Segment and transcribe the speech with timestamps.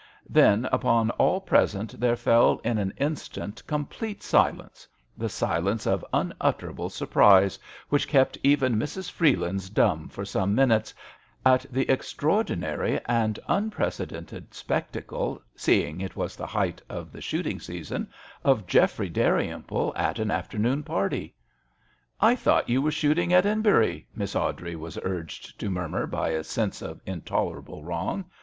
[0.27, 6.71] Then upon all present there fell in an instant complete silence— the silence of unutter
[6.71, 9.11] able surprise, which kept even Mrs.
[9.11, 10.91] Freelands dumb for some minutes,
[11.45, 18.09] at the extraordinary and unprecedented spectacle, seeing it was the height of the shooting season,
[18.43, 21.35] of Geoffrey Dalrymple at an afternoon party."
[22.19, 24.47] I thought you were shooting 13 / 194 MISS awdrey at home.
[24.47, 28.25] at Enbury?" Miss Awdrey was urged to murmur by a sense of intolerable wrong.